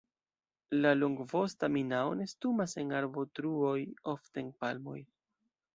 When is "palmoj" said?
4.65-5.01